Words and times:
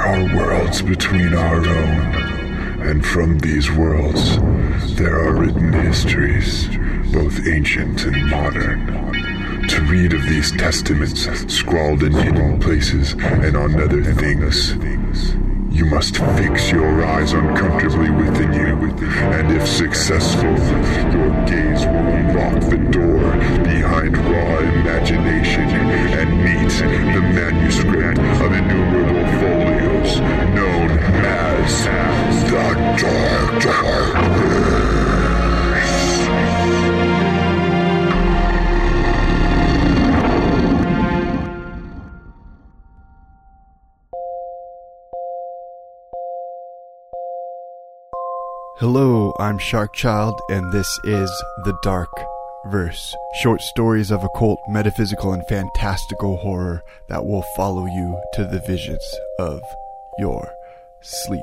are 0.00 0.36
worlds 0.36 0.82
between 0.82 1.34
our 1.34 1.56
own, 1.56 2.82
and 2.82 3.04
from 3.04 3.38
these 3.38 3.70
worlds 3.70 4.38
there 4.96 5.18
are 5.18 5.34
written 5.34 5.72
histories, 5.72 6.68
both 7.12 7.46
ancient 7.46 8.04
and 8.04 8.30
modern. 8.30 8.86
To 9.68 9.80
read 9.82 10.12
of 10.14 10.22
these 10.22 10.52
testaments 10.52 11.28
scrawled 11.52 12.02
in 12.02 12.12
hidden 12.12 12.58
places 12.60 13.12
and 13.12 13.56
on 13.56 13.80
other 13.80 14.02
things, 14.14 14.74
you 15.70 15.84
must 15.84 16.16
fix 16.16 16.70
your 16.70 17.04
eyes 17.04 17.32
uncomfortably 17.32 18.10
within 18.10 18.52
you, 18.52 18.76
and 19.32 19.52
if 19.52 19.66
successful, 19.68 20.50
your 21.12 21.30
gaze 21.46 21.86
will 21.86 22.08
unlock 22.18 22.70
the 22.70 22.78
door 22.90 23.32
behind 23.62 24.16
raw 24.16 24.58
imagination 24.58 25.62
and 25.62 26.44
meet 26.44 26.70
the 27.14 27.20
manuscript 27.20 28.18
of 28.18 28.52
innumerable 28.52 29.19
known 30.18 30.90
as 30.90 31.84
the 31.84 32.50
Dark 33.00 33.62
Dark. 33.62 34.40
Hello, 48.80 49.34
I'm 49.38 49.58
Sharkchild, 49.58 50.38
and 50.48 50.72
this 50.72 50.88
is 51.04 51.30
The 51.66 51.78
Dark 51.82 52.08
Verse. 52.68 53.14
Short 53.42 53.60
stories 53.60 54.10
of 54.10 54.24
occult, 54.24 54.58
metaphysical, 54.70 55.34
and 55.34 55.46
fantastical 55.48 56.38
horror 56.38 56.82
that 57.08 57.26
will 57.26 57.44
follow 57.54 57.84
you 57.84 58.18
to 58.32 58.44
the 58.46 58.60
visions 58.66 59.04
of 59.38 59.60
your 60.18 60.52
sleep. 61.00 61.40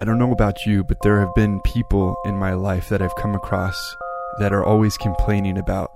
I 0.00 0.04
don't 0.04 0.18
know 0.18 0.32
about 0.32 0.66
you, 0.66 0.84
but 0.84 0.98
there 1.02 1.20
have 1.20 1.34
been 1.34 1.60
people 1.62 2.16
in 2.26 2.36
my 2.36 2.52
life 2.52 2.88
that 2.90 3.00
I've 3.00 3.14
come 3.16 3.34
across 3.34 3.76
that 4.38 4.52
are 4.52 4.64
always 4.64 4.96
complaining 4.98 5.56
about 5.56 5.90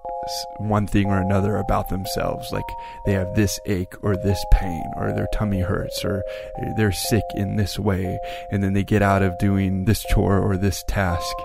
one 0.58 0.86
thing 0.86 1.06
or 1.06 1.20
another 1.20 1.56
about 1.56 1.88
themselves. 1.88 2.50
Like 2.52 2.64
they 3.04 3.12
have 3.12 3.34
this 3.34 3.58
ache 3.66 3.94
or 4.02 4.16
this 4.16 4.42
pain 4.52 4.82
or 4.96 5.12
their 5.12 5.28
tummy 5.34 5.60
hurts 5.60 6.04
or 6.04 6.22
they're 6.76 6.92
sick 6.92 7.24
in 7.34 7.56
this 7.56 7.78
way. 7.78 8.18
And 8.50 8.62
then 8.62 8.72
they 8.72 8.84
get 8.84 9.02
out 9.02 9.22
of 9.22 9.38
doing 9.38 9.84
this 9.84 10.02
chore 10.04 10.38
or 10.38 10.56
this 10.56 10.82
task. 10.88 11.36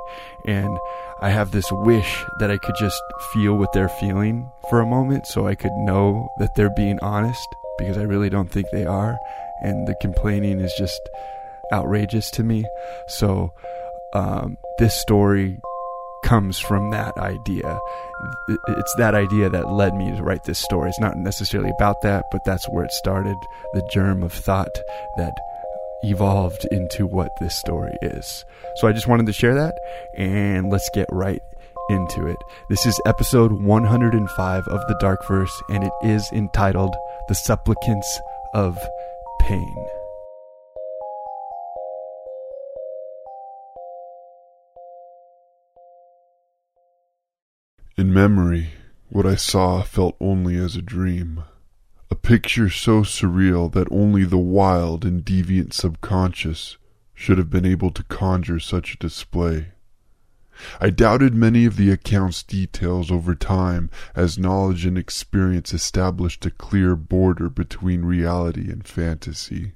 And 0.46 0.78
I 1.22 1.30
have 1.30 1.52
this 1.52 1.70
wish 1.72 2.24
that 2.40 2.52
I 2.52 2.58
could 2.58 2.76
just 2.80 3.02
feel 3.34 3.56
what 3.58 3.74
they're 3.74 3.90
feeling 3.90 4.50
for 4.70 4.80
a 4.82 4.86
moment 4.86 5.28
so 5.28 5.48
I 5.48 5.56
could 5.56 5.74
know 5.80 6.30
that 6.40 6.56
they're 6.56 6.74
being 6.76 7.00
honest 7.00 7.48
because 7.78 7.98
I 7.98 8.04
really 8.04 8.30
don't 8.30 8.52
think 8.52 8.68
they 8.72 8.86
are. 8.86 9.18
And 9.62 9.88
the 9.88 9.96
complaining 10.02 10.60
is 10.60 10.74
just 10.78 11.02
outrageous 11.72 12.30
to 12.32 12.44
me. 12.44 12.66
So, 13.08 13.54
um, 14.14 14.58
this 14.80 14.94
story 14.94 15.60
comes 16.24 16.58
from 16.58 16.90
that 16.90 17.16
idea. 17.18 17.80
It's 18.68 18.96
that 18.98 19.14
idea 19.14 19.50
that 19.50 19.72
led 19.72 19.96
me 19.96 20.12
to 20.16 20.24
write 20.24 20.44
this 20.46 20.60
story. 20.60 20.90
It's 20.90 21.00
not 21.00 21.18
necessarily 21.18 21.72
about 21.78 22.02
that, 22.02 22.26
but 22.32 22.42
that's 22.46 22.66
where 22.70 22.84
it 22.84 22.92
started. 22.92 23.36
The 23.74 23.88
germ 23.94 24.24
of 24.24 24.34
thought 24.34 24.76
that 25.18 25.34
evolved 26.04 26.66
into 26.72 27.06
what 27.06 27.30
this 27.40 27.56
story 27.56 27.96
is. 28.02 28.46
So 28.78 28.88
I 28.88 28.92
just 28.92 29.08
wanted 29.08 29.28
to 29.28 29.34
share 29.34 29.54
that, 29.56 29.76
and 30.18 30.72
let's 30.72 30.90
get 30.94 31.08
right 31.12 31.42
into 31.90 32.28
it. 32.28 32.38
This 32.70 32.86
is 32.86 33.00
episode 33.06 33.52
105 33.52 34.68
of 34.68 34.88
The 34.88 34.98
Dark 35.00 35.28
Verse, 35.28 35.62
and 35.70 35.84
it 35.84 35.94
is 36.04 36.28
entitled 36.34 36.96
The 37.28 37.36
Supplicants 37.36 38.20
of 38.54 38.78
Pain. 39.46 39.86
In 47.96 48.12
memory, 48.12 48.70
what 49.10 49.28
I 49.28 49.36
saw 49.36 49.84
felt 49.84 50.16
only 50.20 50.56
as 50.56 50.76
a 50.76 50.82
dream. 50.82 51.44
A 52.10 52.16
picture 52.16 52.72
so 52.72 53.02
surreal 53.02 53.72
that 53.74 53.88
only 53.92 54.24
the 54.24 54.40
wild 54.40 55.06
and 55.06 55.24
deviant 55.24 55.74
subconscious 55.74 56.78
should 57.14 57.38
have 57.38 57.52
been 57.52 57.68
able 57.68 57.92
to 57.92 58.04
conjure 58.06 58.60
such 58.60 58.96
a 58.96 58.98
display. 58.98 59.68
I 60.80 60.90
doubted 60.90 61.36
many 61.36 61.66
of 61.66 61.76
the 61.76 61.92
account's 61.92 62.42
details 62.44 63.12
over 63.12 63.36
time 63.36 63.90
as 64.16 64.38
knowledge 64.38 64.86
and 64.86 64.98
experience 64.98 65.74
established 65.74 66.46
a 66.46 66.52
clear 66.52 66.96
border 66.96 67.50
between 67.50 68.06
reality 68.06 68.72
and 68.72 68.88
fantasy. 68.88 69.74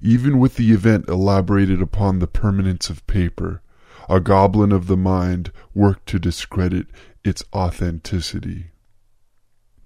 Even 0.00 0.38
with 0.38 0.56
the 0.56 0.72
event 0.72 1.08
elaborated 1.08 1.80
upon 1.80 2.18
the 2.18 2.26
permanence 2.26 2.90
of 2.90 3.06
paper, 3.06 3.62
a 4.08 4.20
goblin 4.20 4.72
of 4.72 4.86
the 4.86 4.96
mind 4.96 5.52
worked 5.74 6.06
to 6.08 6.18
discredit 6.18 6.88
its 7.24 7.44
authenticity. 7.54 8.72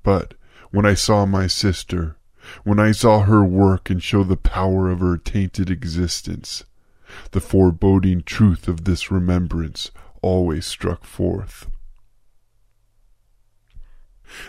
But 0.03 0.35
when 0.71 0.87
I 0.87 0.95
saw 0.95 1.27
my 1.27 1.47
sister, 1.47 2.17
when 2.65 2.79
I 2.81 2.93
saw 2.93 3.23
her 3.23 3.45
work 3.45 3.91
and 3.91 4.03
show 4.03 4.25
the 4.25 4.37
power 4.37 4.89
of 4.91 5.01
her 5.01 5.19
tainted 5.19 5.71
existence, 5.71 6.65
the 7.33 7.41
foreboding 7.41 8.23
truth 8.23 8.69
of 8.69 8.85
this 8.85 9.11
remembrance 9.11 9.91
always 10.23 10.67
struck 10.67 11.05
forth. 11.05 11.71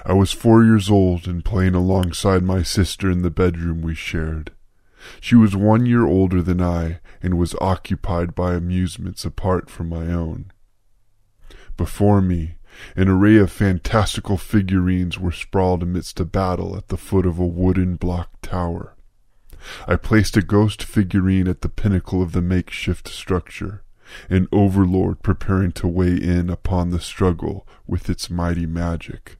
I 0.05 0.13
was 0.13 0.31
four 0.31 0.63
years 0.63 0.89
old 0.89 1.27
and 1.27 1.45
playing 1.45 1.75
alongside 1.75 2.43
my 2.43 2.63
sister 2.63 3.11
in 3.11 3.21
the 3.21 3.29
bedroom 3.29 3.81
we 3.81 3.95
shared. 3.95 4.51
She 5.21 5.35
was 5.35 5.55
one 5.55 5.85
year 5.85 6.05
older 6.05 6.41
than 6.41 6.61
I 6.61 6.99
and 7.21 7.37
was 7.37 7.55
occupied 7.61 8.33
by 8.33 8.55
amusements 8.55 9.23
apart 9.23 9.69
from 9.69 9.89
my 9.89 10.07
own. 10.07 10.51
Before 11.77 12.21
me, 12.21 12.55
an 12.95 13.07
array 13.07 13.37
of 13.37 13.51
fantastical 13.51 14.37
figurines 14.37 15.19
were 15.19 15.31
sprawled 15.31 15.83
amidst 15.83 16.19
a 16.19 16.25
battle 16.25 16.75
at 16.75 16.89
the 16.89 16.97
foot 16.97 17.25
of 17.25 17.39
a 17.39 17.45
wooden 17.45 17.95
block 17.95 18.41
tower. 18.41 18.96
I 19.87 19.95
placed 19.95 20.37
a 20.37 20.41
ghost 20.41 20.83
figurine 20.83 21.47
at 21.47 21.61
the 21.61 21.69
pinnacle 21.69 22.21
of 22.21 22.31
the 22.31 22.41
makeshift 22.41 23.07
structure, 23.07 23.83
an 24.29 24.47
overlord 24.51 25.21
preparing 25.21 25.71
to 25.73 25.87
weigh 25.87 26.15
in 26.15 26.49
upon 26.49 26.89
the 26.89 26.99
struggle 26.99 27.67
with 27.85 28.09
its 28.09 28.29
mighty 28.29 28.65
magic. 28.65 29.37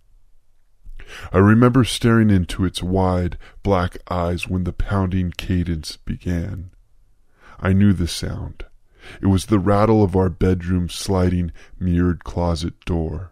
I 1.32 1.38
remember 1.38 1.84
staring 1.84 2.30
into 2.30 2.66
its 2.66 2.84
wide, 2.84 3.38
black 3.64 3.98
eyes 4.10 4.48
when 4.48 4.66
the 4.66 4.74
pounding 4.74 5.32
cadence 5.32 5.98
began. 5.98 6.72
I 7.60 7.74
knew 7.74 7.94
the 7.94 8.08
sound. 8.08 8.66
It 9.22 9.28
was 9.28 9.46
the 9.46 9.60
rattle 9.60 10.04
of 10.04 10.16
our 10.16 10.30
bedroom's 10.30 10.94
sliding, 10.94 11.52
mirrored 11.80 12.24
closet 12.24 12.84
door. 12.86 13.32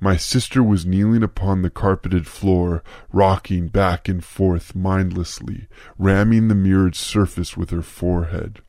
My 0.00 0.16
sister 0.16 0.62
was 0.62 0.86
kneeling 0.86 1.22
upon 1.22 1.62
the 1.62 1.70
carpeted 1.70 2.26
floor, 2.26 2.82
rocking 3.12 3.68
back 3.68 4.08
and 4.08 4.24
forth 4.24 4.74
mindlessly, 4.74 5.68
ramming 5.98 6.48
the 6.48 6.54
mirrored 6.54 6.94
surface 6.94 7.56
with 7.56 7.70
her 7.70 7.82
forehead. 7.82 8.60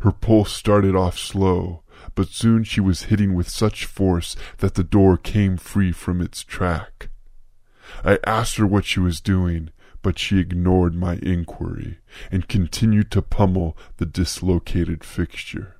Her 0.00 0.12
pulse 0.12 0.52
started 0.52 0.96
off 0.96 1.18
slow, 1.18 1.82
but 2.14 2.28
soon 2.28 2.64
she 2.64 2.80
was 2.80 3.04
hitting 3.04 3.34
with 3.34 3.48
such 3.48 3.84
force 3.84 4.36
that 4.58 4.74
the 4.74 4.84
door 4.84 5.16
came 5.16 5.56
free 5.56 5.92
from 5.92 6.20
its 6.20 6.42
track. 6.42 7.08
I 8.04 8.18
asked 8.26 8.56
her 8.56 8.66
what 8.66 8.84
she 8.84 9.00
was 9.00 9.20
doing, 9.20 9.70
but 10.02 10.18
she 10.18 10.38
ignored 10.38 10.94
my 10.94 11.18
inquiry 11.22 11.98
and 12.30 12.48
continued 12.48 13.10
to 13.12 13.22
pummel 13.22 13.76
the 13.96 14.06
dislocated 14.06 15.04
fixture. 15.04 15.75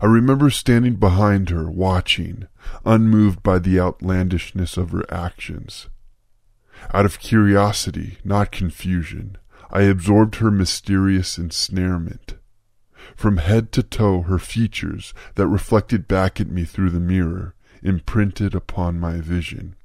I 0.00 0.06
remember 0.06 0.50
standing 0.50 0.96
behind 0.96 1.50
her, 1.50 1.70
watching, 1.70 2.48
unmoved 2.84 3.42
by 3.42 3.58
the 3.58 3.78
outlandishness 3.78 4.76
of 4.76 4.90
her 4.90 5.04
actions. 5.12 5.88
Out 6.92 7.04
of 7.04 7.18
curiosity, 7.18 8.18
not 8.24 8.52
confusion, 8.52 9.36
I 9.70 9.82
absorbed 9.82 10.36
her 10.36 10.50
mysterious 10.50 11.38
ensnarement. 11.38 12.36
From 13.16 13.38
head 13.38 13.72
to 13.72 13.82
toe, 13.82 14.22
her 14.22 14.38
features, 14.38 15.12
that 15.34 15.46
reflected 15.46 16.08
back 16.08 16.40
at 16.40 16.48
me 16.48 16.64
through 16.64 16.90
the 16.90 17.00
mirror, 17.00 17.54
imprinted 17.82 18.54
upon 18.54 18.98
my 18.98 19.20
vision. 19.20 19.76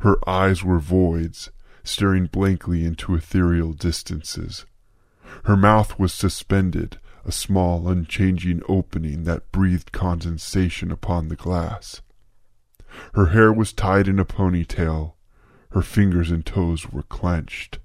Her 0.00 0.16
eyes 0.28 0.64
were 0.64 0.78
voids, 0.78 1.50
staring 1.84 2.26
blankly 2.26 2.84
into 2.84 3.14
ethereal 3.14 3.72
distances. 3.72 4.64
Her 5.44 5.56
mouth 5.56 5.98
was 5.98 6.12
suspended, 6.12 6.98
a 7.26 7.32
small, 7.32 7.88
unchanging 7.88 8.62
opening 8.68 9.24
that 9.24 9.50
breathed 9.50 9.90
condensation 9.90 10.92
upon 10.92 11.28
the 11.28 11.36
glass. 11.36 12.00
Her 13.14 13.26
hair 13.26 13.52
was 13.52 13.72
tied 13.72 14.06
in 14.08 14.18
a 14.18 14.24
ponytail. 14.24 15.14
Her 15.72 15.82
fingers 15.82 16.30
and 16.30 16.46
toes 16.46 16.90
were 16.90 17.02
clenched. 17.02 17.80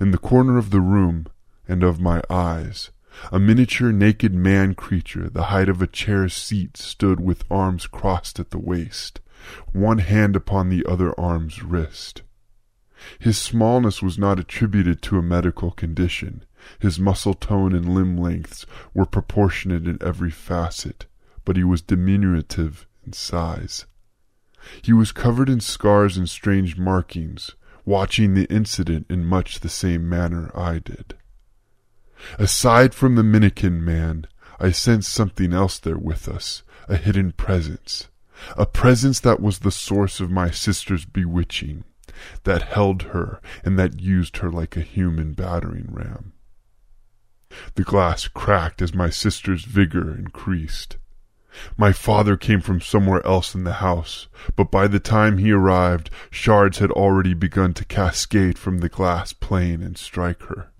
In 0.00 0.10
the 0.10 0.18
corner 0.18 0.58
of 0.58 0.70
the 0.70 0.80
room, 0.80 1.26
and 1.68 1.82
of 1.82 2.00
my 2.00 2.22
eyes, 2.28 2.90
a 3.30 3.38
miniature 3.38 3.92
naked 3.92 4.34
man 4.34 4.74
creature 4.74 5.28
the 5.28 5.44
height 5.44 5.68
of 5.68 5.80
a 5.80 5.86
chair's 5.86 6.34
seat 6.34 6.76
stood 6.76 7.20
with 7.20 7.44
arms 7.50 7.86
crossed 7.86 8.40
at 8.40 8.50
the 8.50 8.58
waist, 8.58 9.20
one 9.72 9.98
hand 9.98 10.34
upon 10.34 10.68
the 10.68 10.84
other 10.86 11.18
arm's 11.18 11.62
wrist. 11.62 12.22
His 13.18 13.38
smallness 13.38 14.02
was 14.02 14.18
not 14.18 14.38
attributed 14.38 15.02
to 15.02 15.18
a 15.18 15.22
medical 15.22 15.70
condition. 15.70 16.44
His 16.78 16.98
muscle 16.98 17.34
tone 17.34 17.74
and 17.74 17.94
limb 17.94 18.16
lengths 18.16 18.66
were 18.94 19.06
proportionate 19.06 19.86
in 19.86 19.98
every 20.00 20.30
facet, 20.30 21.06
but 21.44 21.56
he 21.56 21.64
was 21.64 21.82
diminutive 21.82 22.86
in 23.04 23.12
size. 23.12 23.86
He 24.80 24.92
was 24.92 25.12
covered 25.12 25.48
in 25.48 25.60
scars 25.60 26.16
and 26.16 26.28
strange 26.28 26.76
markings, 26.76 27.52
watching 27.84 28.34
the 28.34 28.44
incident 28.44 29.06
in 29.08 29.24
much 29.24 29.60
the 29.60 29.68
same 29.68 30.08
manner 30.08 30.50
I 30.56 30.78
did. 30.78 31.14
Aside 32.38 32.94
from 32.94 33.16
the 33.16 33.22
Minikin 33.22 33.80
man, 33.80 34.26
I 34.60 34.70
sensed 34.70 35.12
something 35.12 35.52
else 35.52 35.78
there 35.78 35.98
with 35.98 36.28
us, 36.28 36.62
a 36.88 36.96
hidden 36.96 37.32
presence, 37.32 38.08
a 38.56 38.66
presence 38.66 39.18
that 39.20 39.40
was 39.40 39.60
the 39.60 39.72
source 39.72 40.20
of 40.20 40.30
my 40.30 40.50
sister's 40.50 41.04
bewitching, 41.04 41.84
that 42.44 42.62
held 42.62 43.02
her 43.02 43.40
and 43.64 43.78
that 43.78 44.00
used 44.00 44.36
her 44.38 44.50
like 44.50 44.76
a 44.76 44.82
human 44.82 45.32
battering 45.32 45.88
ram. 45.90 46.32
The 47.74 47.84
glass 47.84 48.28
cracked 48.28 48.82
as 48.82 48.94
my 48.94 49.10
sister's 49.10 49.64
vigor 49.64 50.14
increased. 50.14 50.96
My 51.76 51.92
father 51.92 52.36
came 52.36 52.60
from 52.60 52.80
somewhere 52.80 53.24
else 53.26 53.54
in 53.54 53.64
the 53.64 53.74
house, 53.74 54.28
but 54.56 54.70
by 54.70 54.86
the 54.86 55.00
time 55.00 55.36
he 55.36 55.52
arrived, 55.52 56.08
shards 56.30 56.78
had 56.78 56.90
already 56.90 57.34
begun 57.34 57.74
to 57.74 57.84
cascade 57.84 58.58
from 58.58 58.78
the 58.78 58.88
glass 58.88 59.32
plane 59.32 59.82
and 59.82 59.98
strike 59.98 60.42
her. 60.44 60.70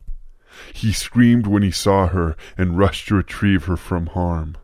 He 0.72 0.92
screamed 0.92 1.46
when 1.46 1.62
he 1.62 1.70
saw 1.70 2.08
her 2.08 2.36
and 2.56 2.78
rushed 2.78 3.08
to 3.08 3.16
retrieve 3.16 3.66
her 3.66 3.76
from 3.76 4.06
harm. 4.06 4.56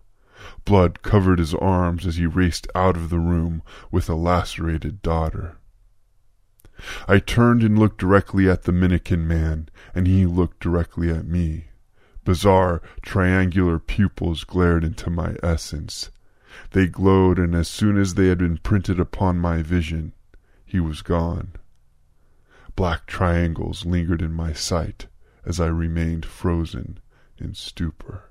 Blood 0.65 1.03
covered 1.03 1.39
his 1.39 1.55
arms 1.55 2.07
as 2.07 2.17
he 2.17 2.27
raced 2.27 2.67
out 2.75 2.97
of 2.97 3.11
the 3.11 3.19
room 3.19 3.63
with 3.91 4.09
a 4.09 4.15
lacerated 4.15 5.03
daughter. 5.03 5.57
I 7.07 7.19
turned 7.19 7.63
and 7.63 7.79
looked 7.79 7.99
directly 7.99 8.49
at 8.49 8.63
the 8.63 8.73
Minikin 8.73 9.27
man, 9.27 9.69
and 9.95 10.07
he 10.07 10.27
looked 10.27 10.61
directly 10.61 11.11
at 11.11 11.27
me. 11.27 11.68
Bizarre, 12.29 12.83
triangular 13.01 13.79
pupils 13.79 14.45
glared 14.45 14.85
into 14.85 15.09
my 15.09 15.37
essence. 15.43 16.11
They 16.73 16.87
glowed, 16.87 17.39
and 17.39 17.55
as 17.55 17.69
soon 17.69 17.97
as 17.97 18.17
they 18.17 18.27
had 18.27 18.37
been 18.37 18.59
printed 18.59 19.01
upon 19.01 19.39
my 19.39 19.63
vision, 19.63 20.13
he 20.67 20.79
was 20.79 21.01
gone. 21.01 21.53
Black 22.77 23.07
triangles 23.07 23.87
lingered 23.87 24.21
in 24.21 24.35
my 24.35 24.53
sight 24.53 25.07
as 25.47 25.59
I 25.59 25.69
remained 25.69 26.27
frozen 26.27 26.99
in 27.39 27.55
stupor. 27.55 28.25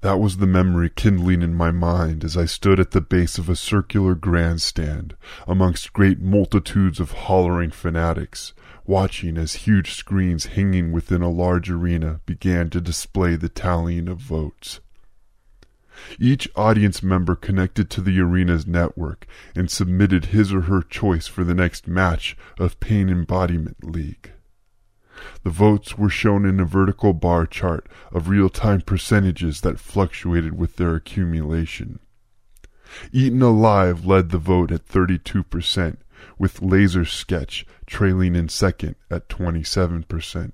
That 0.00 0.18
was 0.18 0.38
the 0.38 0.46
memory 0.48 0.90
kindling 0.90 1.42
in 1.42 1.54
my 1.54 1.70
mind 1.70 2.24
as 2.24 2.36
I 2.36 2.46
stood 2.46 2.80
at 2.80 2.90
the 2.90 3.00
base 3.00 3.38
of 3.38 3.48
a 3.48 3.54
circular 3.54 4.16
grandstand 4.16 5.14
amongst 5.46 5.92
great 5.92 6.20
multitudes 6.20 6.98
of 6.98 7.12
hollering 7.12 7.70
fanatics, 7.70 8.54
watching 8.88 9.36
as 9.36 9.66
huge 9.66 9.92
screens 9.92 10.46
hanging 10.46 10.90
within 10.90 11.20
a 11.20 11.28
large 11.28 11.70
arena 11.70 12.20
began 12.24 12.70
to 12.70 12.80
display 12.80 13.36
the 13.36 13.48
tallying 13.48 14.08
of 14.08 14.16
votes. 14.18 14.80
Each 16.18 16.48
audience 16.56 17.02
member 17.02 17.36
connected 17.36 17.90
to 17.90 18.00
the 18.00 18.18
arena's 18.18 18.66
network 18.66 19.26
and 19.54 19.70
submitted 19.70 20.26
his 20.26 20.52
or 20.52 20.62
her 20.62 20.80
choice 20.82 21.26
for 21.26 21.44
the 21.44 21.54
next 21.54 21.86
match 21.86 22.36
of 22.58 22.80
Pain 22.80 23.10
Embodiment 23.10 23.84
League. 23.84 24.32
The 25.42 25.50
votes 25.50 25.98
were 25.98 26.08
shown 26.08 26.46
in 26.46 26.58
a 26.58 26.64
vertical 26.64 27.12
bar 27.12 27.46
chart 27.46 27.88
of 28.12 28.28
real-time 28.28 28.82
percentages 28.82 29.60
that 29.62 29.80
fluctuated 29.80 30.56
with 30.56 30.76
their 30.76 30.94
accumulation. 30.94 31.98
Eaten 33.12 33.42
Alive 33.42 34.06
led 34.06 34.30
the 34.30 34.38
vote 34.38 34.72
at 34.72 34.86
32%, 34.86 35.96
with 36.38 36.62
Laser 36.62 37.04
Sketch 37.04 37.66
trailing 37.86 38.34
in 38.34 38.48
second 38.48 38.96
at 39.10 39.28
27%. 39.28 40.52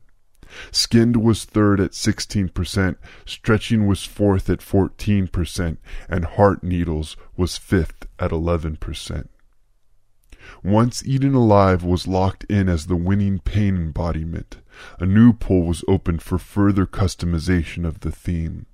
Skinned 0.71 1.17
was 1.17 1.45
third 1.45 1.81
at 1.81 1.93
16%, 1.93 2.97
Stretching 3.25 3.87
was 3.87 4.05
fourth 4.05 4.49
at 4.51 4.61
14%, 4.61 5.79
and 6.09 6.25
Heart 6.25 6.63
Needles 6.63 7.17
was 7.37 7.57
fifth 7.57 8.07
at 8.19 8.31
11%. 8.31 9.29
Once 10.63 11.05
Eaten 11.07 11.35
Alive 11.35 11.83
was 11.83 12.07
locked 12.07 12.45
in 12.45 12.69
as 12.69 12.87
the 12.87 12.97
winning 12.97 13.39
pain 13.39 13.77
embodiment, 13.77 14.59
a 15.01 15.07
new 15.07 15.33
poll 15.33 15.63
was 15.63 15.83
opened 15.89 16.23
for 16.23 16.39
further 16.39 16.87
customization 16.87 17.87
of 17.87 18.01
the 18.01 18.13
theme. 18.13 18.67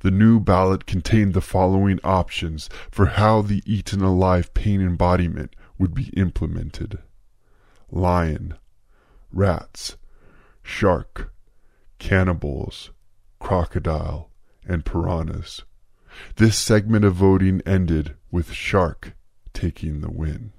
The 0.00 0.10
new 0.10 0.38
ballot 0.38 0.86
contained 0.86 1.34
the 1.34 1.40
following 1.40 1.98
options 2.04 2.68
for 2.90 3.06
how 3.06 3.42
the 3.42 3.62
Eaten 3.66 4.02
Alive 4.02 4.54
pain 4.54 4.80
embodiment 4.80 5.56
would 5.82 5.94
be 5.94 6.10
implemented 6.16 6.96
lion, 7.90 8.54
rats, 9.32 9.96
shark, 10.62 11.34
cannibals, 11.98 12.92
crocodile, 13.40 14.30
and 14.64 14.84
piranhas. 14.84 15.62
This 16.36 16.56
segment 16.56 17.04
of 17.04 17.14
voting 17.14 17.62
ended 17.66 18.14
with 18.30 18.52
shark 18.52 19.16
taking 19.52 20.02
the 20.02 20.10
win. 20.12 20.52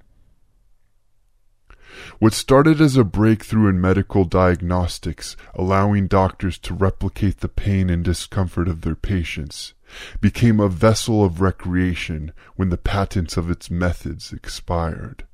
What 2.18 2.32
started 2.32 2.80
as 2.80 2.96
a 2.96 3.04
breakthrough 3.04 3.68
in 3.68 3.80
medical 3.80 4.24
diagnostics, 4.24 5.36
allowing 5.54 6.08
doctors 6.08 6.58
to 6.58 6.74
replicate 6.74 7.40
the 7.40 7.48
pain 7.48 7.90
and 7.90 8.04
discomfort 8.04 8.68
of 8.68 8.80
their 8.80 8.94
patients, 8.94 9.74
became 10.20 10.60
a 10.60 10.68
vessel 10.68 11.24
of 11.24 11.40
recreation 11.40 12.32
when 12.56 12.70
the 12.70 12.76
patents 12.76 13.36
of 13.36 13.50
its 13.50 13.70
methods 13.70 14.32
expired. 14.32 15.24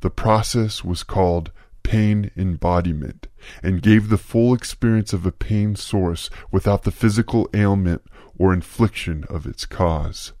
The 0.00 0.10
process 0.10 0.84
was 0.84 1.02
called 1.02 1.52
pain 1.82 2.32
embodiment 2.36 3.28
and 3.62 3.80
gave 3.80 4.08
the 4.08 4.18
full 4.18 4.52
experience 4.52 5.12
of 5.12 5.24
a 5.24 5.32
pain 5.32 5.76
source 5.76 6.28
without 6.50 6.82
the 6.82 6.90
physical 6.90 7.48
ailment 7.54 8.02
or 8.36 8.52
infliction 8.52 9.24
of 9.28 9.46
its 9.46 9.64
cause. 9.64 10.32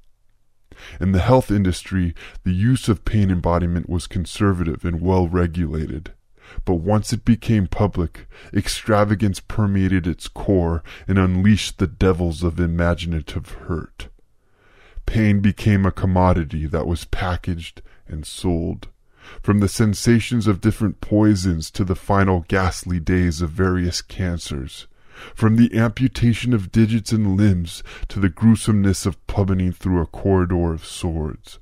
In 1.00 1.12
the 1.12 1.20
health 1.20 1.50
industry, 1.50 2.14
the 2.44 2.52
use 2.52 2.88
of 2.88 3.04
pain 3.04 3.30
embodiment 3.30 3.88
was 3.88 4.06
conservative 4.06 4.84
and 4.84 5.00
well 5.00 5.28
regulated. 5.28 6.12
But 6.64 6.76
once 6.76 7.12
it 7.12 7.24
became 7.24 7.66
public, 7.66 8.28
extravagance 8.52 9.40
permeated 9.40 10.06
its 10.06 10.28
core 10.28 10.82
and 11.08 11.18
unleashed 11.18 11.78
the 11.78 11.86
devils 11.86 12.42
of 12.42 12.60
imaginative 12.60 13.50
hurt. 13.66 14.08
Pain 15.06 15.40
became 15.40 15.86
a 15.86 15.92
commodity 15.92 16.66
that 16.66 16.86
was 16.86 17.04
packaged 17.04 17.82
and 18.08 18.26
sold. 18.26 18.88
From 19.42 19.60
the 19.60 19.68
sensations 19.68 20.46
of 20.46 20.60
different 20.60 21.00
poisons 21.00 21.70
to 21.72 21.84
the 21.84 21.96
final 21.96 22.44
ghastly 22.48 23.00
days 23.00 23.40
of 23.42 23.50
various 23.50 24.00
cancers, 24.02 24.86
from 25.34 25.56
the 25.56 25.76
amputation 25.76 26.52
of 26.52 26.72
digits 26.72 27.12
and 27.12 27.36
limbs 27.36 27.82
to 28.08 28.20
the 28.20 28.28
gruesomeness 28.28 29.06
of 29.06 29.24
plummeting 29.26 29.72
through 29.72 30.00
a 30.00 30.06
corridor 30.06 30.72
of 30.72 30.84
swords. 30.84 31.58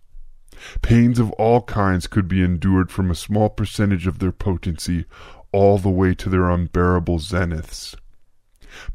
Pains 0.82 1.18
of 1.18 1.30
all 1.32 1.62
kinds 1.62 2.06
could 2.06 2.28
be 2.28 2.42
endured 2.42 2.90
from 2.90 3.10
a 3.10 3.14
small 3.14 3.48
percentage 3.48 4.06
of 4.06 4.18
their 4.18 4.32
potency 4.32 5.04
all 5.52 5.78
the 5.78 5.90
way 5.90 6.14
to 6.14 6.28
their 6.28 6.50
unbearable 6.50 7.18
zeniths. 7.18 7.94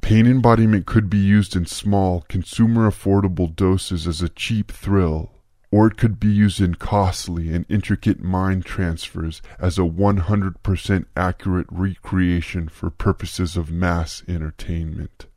Pain 0.02 0.28
embodiment 0.28 0.86
could 0.86 1.10
be 1.10 1.18
used 1.18 1.56
in 1.56 1.66
small, 1.66 2.26
consumer 2.28 2.90
affordable 2.90 3.56
doses 3.56 4.08
as 4.08 4.22
a 4.22 4.30
cheap 4.30 4.72
thrill, 4.72 5.32
or 5.72 5.88
it 5.88 5.98
could 5.98 6.20
be 6.20 6.30
used 6.30 6.60
in 6.60 6.76
costly 6.76 7.54
and 7.54 7.66
intricate 7.70 8.22
mind 8.22 8.66
transfers 8.66 9.42
as 9.60 9.78
a 9.78 9.82
100% 9.82 11.06
accurate 11.16 11.68
recreation 11.70 12.68
for 12.68 12.90
purposes 12.90 13.56
of 13.56 13.72
mass 13.72 14.24
entertainment. 14.28 15.28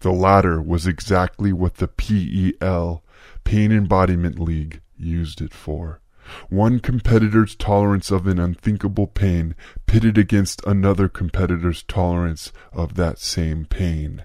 The 0.00 0.12
latter 0.12 0.60
was 0.60 0.86
exactly 0.86 1.52
what 1.52 1.76
the 1.76 1.88
PEL, 1.88 3.04
Pain 3.44 3.72
Embodiment 3.72 4.38
League, 4.38 4.80
used 4.96 5.40
it 5.40 5.54
for. 5.54 6.00
One 6.48 6.80
competitor's 6.80 7.54
tolerance 7.54 8.10
of 8.10 8.26
an 8.26 8.38
unthinkable 8.38 9.06
pain 9.06 9.54
pitted 9.86 10.18
against 10.18 10.64
another 10.66 11.08
competitor's 11.08 11.82
tolerance 11.82 12.52
of 12.72 12.94
that 12.94 13.18
same 13.18 13.64
pain. 13.64 14.24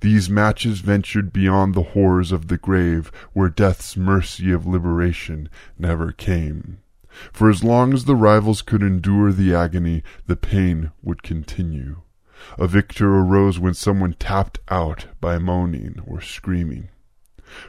These 0.00 0.30
matches 0.30 0.80
ventured 0.80 1.32
beyond 1.32 1.74
the 1.74 1.82
horrors 1.82 2.32
of 2.32 2.48
the 2.48 2.56
grave, 2.56 3.12
where 3.32 3.48
death's 3.48 3.96
mercy 3.96 4.50
of 4.50 4.66
liberation 4.66 5.48
never 5.78 6.12
came. 6.12 6.78
For 7.32 7.48
as 7.48 7.64
long 7.64 7.94
as 7.94 8.04
the 8.04 8.16
rivals 8.16 8.62
could 8.62 8.82
endure 8.82 9.32
the 9.32 9.54
agony, 9.54 10.02
the 10.26 10.36
pain 10.36 10.92
would 11.02 11.22
continue. 11.22 12.02
A 12.58 12.66
victor 12.66 13.14
arose 13.14 13.58
when 13.58 13.74
someone 13.74 14.14
tapped 14.18 14.58
out 14.68 15.06
by 15.20 15.38
moaning 15.38 16.02
or 16.06 16.20
screaming. 16.20 16.90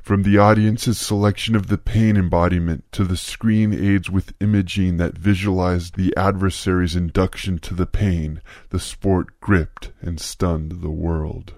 From 0.02 0.24
the 0.24 0.38
audience's 0.38 0.98
selection 0.98 1.56
of 1.56 1.68
the 1.68 1.78
pain 1.78 2.18
embodiment 2.18 2.92
to 2.94 3.04
the 3.04 3.16
screen 3.16 3.74
aids 3.74 4.10
with 4.10 4.34
imaging 4.40 4.98
that 4.98 5.18
visualized 5.18 5.96
the 5.96 6.16
adversary's 6.18 6.96
induction 6.96 7.60
to 7.60 7.74
the 7.74 7.86
pain, 7.86 8.42
the 8.70 8.80
sport 8.80 9.40
gripped 9.40 9.92
and 10.02 10.20
stunned 10.20 10.82
the 10.82 10.90
world. 10.90 11.54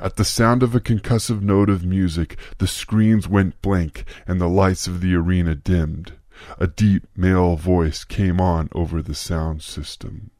At 0.00 0.16
the 0.16 0.24
sound 0.24 0.62
of 0.62 0.74
a 0.74 0.80
concussive 0.80 1.42
note 1.42 1.70
of 1.70 1.84
music, 1.84 2.36
the 2.58 2.66
screens 2.66 3.28
went 3.28 3.60
blank 3.62 4.04
and 4.26 4.40
the 4.40 4.48
lights 4.48 4.86
of 4.86 5.00
the 5.00 5.14
arena 5.14 5.54
dimmed. 5.54 6.12
A 6.58 6.66
deep 6.66 7.06
male 7.16 7.56
voice 7.56 8.04
came 8.04 8.40
on 8.40 8.68
over 8.72 9.02
the 9.02 9.14
sound 9.14 9.62
system. 9.62 10.30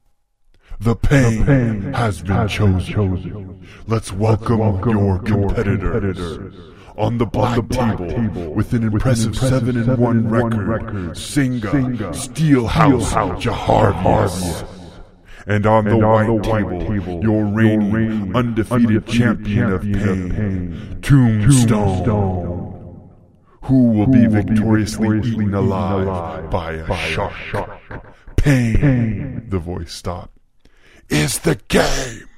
The 0.79 0.97
pain, 0.97 1.41
the 1.41 1.45
pain 1.47 1.93
has 1.93 2.23
been 2.23 2.37
has 2.37 2.53
chosen. 2.53 2.95
chosen. 2.95 3.69
Let's 3.87 4.13
welcome, 4.13 4.61
Let's 4.61 4.73
welcome 4.73 4.99
your, 4.99 5.19
competitors. 5.19 5.93
competitors. 5.93 6.55
On 6.97 7.19
the 7.19 7.27
black, 7.27 7.51
on 7.51 7.57
the 7.57 7.63
black 7.63 7.99
table, 7.99 8.09
table, 8.09 8.55
with 8.55 8.73
an 8.73 8.85
impressive, 8.85 9.33
with 9.33 9.43
an 9.43 9.59
impressive 9.63 9.75
7 9.75 9.77
and 9.77 9.99
1 9.99 10.29
record, 10.29 10.69
record 10.69 11.11
Singa, 11.11 11.61
Singa 11.61 12.11
Steelhouse, 12.15 13.13
Steelhouse 13.13 13.43
Jaharvius. 13.43 14.80
And 15.47 15.67
on 15.67 15.85
the, 15.85 15.93
and 15.93 16.03
white, 16.03 16.27
the 16.27 16.43
table, 16.43 16.79
white 16.79 16.89
table, 16.89 17.23
your 17.23 17.45
reigning, 17.45 17.93
reigning 17.93 18.37
undefeated, 18.37 18.87
undefeated 18.87 19.07
champion, 19.07 19.73
of 19.73 19.83
pain, 19.83 19.93
of 20.03 20.37
pain 20.37 20.99
Tombstone. 21.03 21.69
Tombstone. 21.69 23.11
Who 23.65 23.93
will 23.93 24.07
Who 24.07 24.13
be 24.13 24.27
victoriously, 24.27 25.07
will 25.09 25.15
be 25.15 25.21
victoriously 25.21 25.45
eaten, 25.45 25.55
alive, 25.55 26.07
alive 26.07 26.51
by 26.51 26.73
a, 26.73 26.87
by 26.87 26.97
shark. 26.97 27.33
a 27.33 27.37
shark. 27.51 28.17
Pain. 28.37 28.77
pain. 28.77 29.47
The 29.49 29.59
voice 29.59 29.93
stopped 29.93 30.37
is 31.11 31.41
the 31.41 31.57
game. 31.69 32.29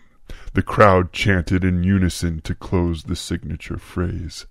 The 0.54 0.62
crowd 0.62 1.12
chanted 1.12 1.64
in 1.64 1.84
unison 1.84 2.40
to 2.42 2.54
close 2.54 3.04
the 3.04 3.16
signature 3.16 3.78
phrase. 3.78 4.46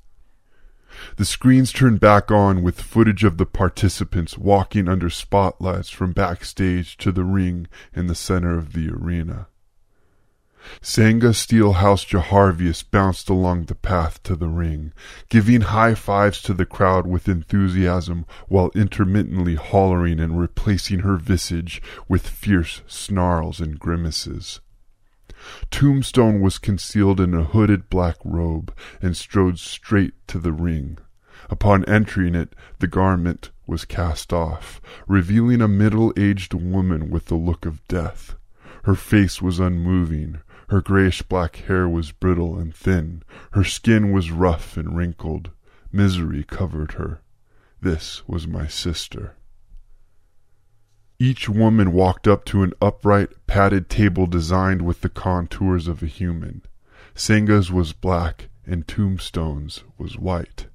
The 1.18 1.26
screens 1.26 1.72
turned 1.72 2.00
back 2.00 2.32
on 2.32 2.64
with 2.64 2.82
footage 2.82 3.24
of 3.24 3.38
the 3.38 3.46
participants 3.46 4.38
walking 4.38 4.88
under 4.88 5.10
spotlights 5.10 5.90
from 5.90 6.12
backstage 6.12 6.98
to 6.98 7.12
the 7.12 7.24
ring 7.24 7.68
in 7.94 8.08
the 8.08 8.16
center 8.16 8.58
of 8.58 8.74
the 8.74 8.90
arena. 8.90 9.48
Sanga 10.80 11.30
Steelhouse 11.34 12.06
Jaharvius 12.06 12.84
bounced 12.84 13.30
along 13.30 13.66
the 13.66 13.76
path 13.76 14.22
to 14.24 14.36
the 14.36 14.48
ring, 14.48 14.94
giving 15.28 15.62
high 15.62 15.96
fives 15.96 16.42
to 16.44 16.54
the 16.54 16.68
crowd 16.68 17.08
with 17.08 17.28
enthusiasm 17.28 18.26
while 18.48 18.70
intermittently 18.76 19.56
hollering 19.56 20.20
and 20.20 20.40
replacing 20.40 21.00
her 21.00 21.18
visage 21.18 21.82
with 22.08 22.28
fierce 22.28 22.84
snarls 22.86 23.60
and 23.60 23.80
grimaces. 23.80 24.60
Tombstone 25.70 26.42
was 26.42 26.58
concealed 26.58 27.20
in 27.20 27.34
a 27.34 27.44
hooded 27.44 27.90
black 27.90 28.18
robe 28.24 28.74
and 29.02 29.16
strode 29.16 29.60
straight 29.60 30.14
to 30.28 30.40
the 30.40 30.52
ring. 30.52 30.98
Upon 31.50 31.86
entering 31.86 32.36
it, 32.36 32.56
the 32.80 32.88
garment 32.88 33.52
was 33.66 33.86
cast 33.86 34.32
off, 34.32 34.82
revealing 35.08 35.62
a 35.62 35.68
middle-aged 35.68 36.54
woman 36.54 37.10
with 37.10 37.26
the 37.26 37.36
look 37.36 37.66
of 37.66 37.86
death. 37.88 38.36
Her 38.84 38.96
face 38.96 39.42
was 39.42 39.60
unmoving, 39.60 40.40
her 40.72 40.82
grayish 40.82 41.22
black 41.24 41.58
hair 41.58 41.90
was 41.90 42.14
brittle 42.14 42.58
and 42.58 42.74
thin. 42.74 43.24
Her 43.52 43.66
skin 43.66 44.14
was 44.14 44.32
rough 44.32 44.78
and 44.78 44.96
wrinkled. 44.96 45.50
Misery 45.92 46.46
covered 46.46 46.94
her. 46.94 47.20
This 47.82 48.26
was 48.26 48.48
my 48.48 48.68
sister. 48.68 49.36
Each 51.24 51.48
woman 51.48 51.92
walked 51.92 52.28
up 52.28 52.46
to 52.46 52.64
an 52.64 52.74
upright, 52.82 53.30
padded 53.46 53.92
table 53.92 54.26
designed 54.26 54.82
with 54.82 55.02
the 55.02 55.10
contours 55.10 55.88
of 55.88 56.02
a 56.02 56.08
human. 56.08 56.64
Sanga's 57.14 57.72
was 57.72 57.94
black 57.94 58.50
and 58.66 58.88
Tombstone's 58.88 59.84
was 60.00 60.18
white. 60.18 60.66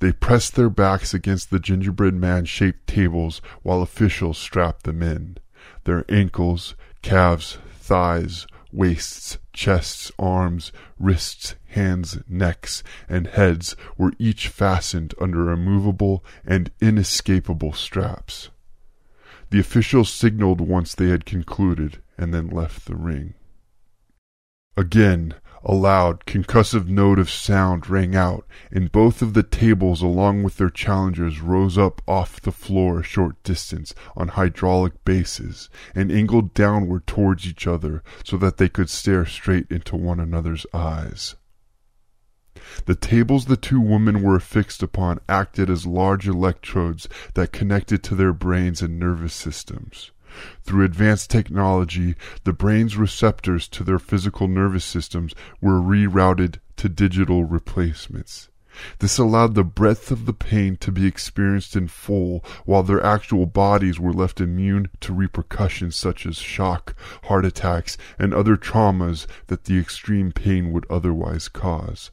They 0.00 0.12
pressed 0.12 0.54
their 0.54 0.68
backs 0.68 1.14
against 1.14 1.48
the 1.48 1.58
gingerbread 1.58 2.12
man 2.12 2.44
shaped 2.44 2.86
tables 2.86 3.40
while 3.62 3.80
officials 3.80 4.36
strapped 4.36 4.82
them 4.82 5.02
in. 5.02 5.38
Their 5.84 6.04
ankles, 6.10 6.74
calves, 7.00 7.56
thighs, 7.72 8.46
waists, 8.70 9.38
chests, 9.54 10.12
arms, 10.18 10.72
wrists, 10.98 11.54
hands, 11.68 12.18
necks, 12.28 12.82
and 13.08 13.28
heads 13.28 13.74
were 13.96 14.12
each 14.18 14.48
fastened 14.48 15.14
under 15.18 15.50
immovable 15.50 16.22
and 16.44 16.70
inescapable 16.82 17.72
straps. 17.72 18.50
The 19.50 19.60
officials 19.60 20.10
signaled 20.12 20.60
once 20.60 20.94
they 20.94 21.08
had 21.08 21.24
concluded 21.24 22.02
and 22.18 22.34
then 22.34 22.48
left 22.48 22.86
the 22.86 22.96
ring. 22.96 23.34
Again, 24.76 25.34
a 25.64 25.74
loud, 25.74 26.26
concussive 26.26 26.86
note 26.86 27.18
of 27.18 27.30
sound 27.30 27.88
rang 27.88 28.14
out, 28.14 28.46
and 28.70 28.92
both 28.92 29.22
of 29.22 29.34
the 29.34 29.42
tables 29.42 30.02
along 30.02 30.42
with 30.42 30.58
their 30.58 30.70
challengers 30.70 31.40
rose 31.40 31.78
up 31.78 32.02
off 32.06 32.40
the 32.40 32.52
floor 32.52 33.00
a 33.00 33.02
short 33.02 33.42
distance 33.42 33.94
on 34.16 34.28
hydraulic 34.28 35.04
bases, 35.04 35.70
and 35.94 36.12
angled 36.12 36.54
downward 36.54 37.06
towards 37.06 37.46
each 37.46 37.66
other 37.66 38.02
so 38.22 38.36
that 38.36 38.58
they 38.58 38.68
could 38.68 38.90
stare 38.90 39.26
straight 39.26 39.66
into 39.70 39.96
one 39.96 40.20
another's 40.20 40.66
eyes. 40.74 41.36
The 42.84 42.94
tables 42.94 43.46
the 43.46 43.56
two 43.56 43.80
women 43.80 44.22
were 44.22 44.36
affixed 44.36 44.82
upon 44.82 45.20
acted 45.28 45.70
as 45.70 45.86
large 45.86 46.28
electrodes 46.28 47.08
that 47.34 47.52
connected 47.52 48.02
to 48.02 48.14
their 48.14 48.34
brains 48.34 48.82
and 48.82 48.98
nervous 48.98 49.32
systems. 49.32 50.10
Through 50.64 50.84
advanced 50.84 51.30
technology, 51.30 52.14
the 52.44 52.52
brain's 52.52 52.98
receptors 52.98 53.66
to 53.68 53.82
their 53.82 53.98
physical 53.98 54.46
nervous 54.48 54.84
systems 54.84 55.34
were 55.62 55.80
rerouted 55.80 56.56
to 56.76 56.90
digital 56.90 57.44
replacements. 57.44 58.50
This 58.98 59.16
allowed 59.16 59.54
the 59.54 59.64
breadth 59.64 60.10
of 60.10 60.26
the 60.26 60.34
pain 60.34 60.76
to 60.76 60.92
be 60.92 61.06
experienced 61.06 61.76
in 61.76 61.88
full, 61.88 62.44
while 62.66 62.82
their 62.82 63.02
actual 63.02 63.46
bodies 63.46 63.98
were 63.98 64.12
left 64.12 64.38
immune 64.38 64.90
to 65.00 65.14
repercussions 65.14 65.96
such 65.96 66.26
as 66.26 66.36
shock, 66.36 66.94
heart 67.24 67.46
attacks, 67.46 67.96
and 68.18 68.34
other 68.34 68.58
traumas 68.58 69.26
that 69.46 69.64
the 69.64 69.78
extreme 69.78 70.30
pain 70.30 70.72
would 70.72 70.84
otherwise 70.90 71.48
cause. 71.48 72.10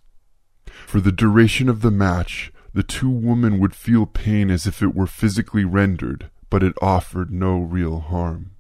For 0.88 1.00
the 1.00 1.12
duration 1.12 1.70
of 1.70 1.82
the 1.82 1.92
match, 1.92 2.52
the 2.74 2.84
two 2.84 3.10
women 3.10 3.60
would 3.60 3.76
feel 3.76 4.06
pain 4.06 4.50
as 4.50 4.66
if 4.66 4.82
it 4.82 4.96
were 4.96 5.08
physically 5.08 5.64
rendered, 5.64 6.30
but 6.50 6.64
it 6.64 6.76
offered 6.82 7.32
no 7.32 7.60
real 7.60 8.00
harm. 8.00 8.52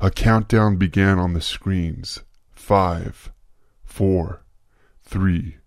A 0.00 0.10
countdown 0.10 0.76
began 0.76 1.18
on 1.18 1.32
the 1.32 1.40
screens. 1.40 2.22
Five, 2.52 3.32
four, 3.84 4.42
three, 5.02 5.58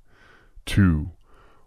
two, 0.66 1.12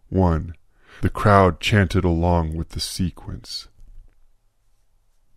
one. 0.09 0.55
The 1.03 1.11
crowd 1.11 1.61
chanted 1.61 2.05
along 2.05 2.57
with 2.57 2.71
the 2.71 2.81
sequence. 2.81 3.69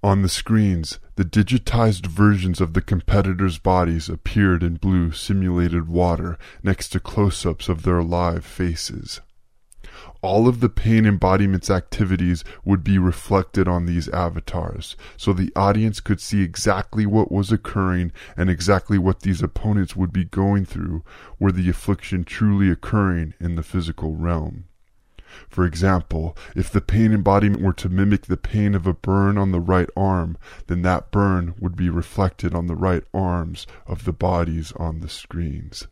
On 0.03 0.21
the 0.21 0.29
screens, 0.29 0.99
the 1.15 1.23
digitized 1.23 2.05
versions 2.07 2.59
of 2.59 2.73
the 2.73 2.81
competitors' 2.81 3.57
bodies 3.57 4.09
appeared 4.09 4.61
in 4.61 4.75
blue 4.75 5.11
simulated 5.11 5.87
water 5.87 6.37
next 6.61 6.89
to 6.89 6.99
close 6.99 7.45
ups 7.45 7.69
of 7.69 7.83
their 7.83 8.03
live 8.03 8.43
faces 8.43 9.21
all 10.23 10.47
of 10.47 10.61
the 10.61 10.69
pain 10.69 11.05
embodiment's 11.05 11.69
activities 11.69 12.45
would 12.63 12.83
be 12.83 12.97
reflected 12.97 13.67
on 13.67 13.85
these 13.85 14.07
avatars, 14.09 14.95
so 15.17 15.33
the 15.33 15.51
audience 15.53 15.99
could 15.99 16.21
see 16.21 16.41
exactly 16.41 17.05
what 17.05 17.31
was 17.31 17.51
occurring 17.51 18.11
and 18.37 18.49
exactly 18.49 18.97
what 18.97 19.19
these 19.19 19.43
opponents 19.43 19.95
would 19.95 20.13
be 20.13 20.23
going 20.23 20.65
through 20.65 21.03
were 21.39 21.51
the 21.51 21.69
affliction 21.69 22.23
truly 22.23 22.71
occurring 22.71 23.33
in 23.39 23.55
the 23.55 23.63
physical 23.63 24.15
realm. 24.15 24.63
For 25.49 25.65
example, 25.65 26.37
if 26.55 26.69
the 26.69 26.81
pain 26.81 27.13
embodiment 27.13 27.61
were 27.61 27.73
to 27.73 27.89
mimic 27.89 28.27
the 28.27 28.37
pain 28.37 28.75
of 28.75 28.85
a 28.85 28.93
burn 28.93 29.37
on 29.37 29.51
the 29.51 29.59
right 29.59 29.89
arm, 29.95 30.37
then 30.67 30.81
that 30.83 31.11
burn 31.11 31.55
would 31.59 31.75
be 31.75 31.89
reflected 31.89 32.53
on 32.53 32.67
the 32.67 32.75
right 32.75 33.03
arms 33.13 33.65
of 33.87 34.05
the 34.05 34.13
bodies 34.13 34.71
on 34.73 34.99
the 34.99 35.09
screens. 35.09 35.87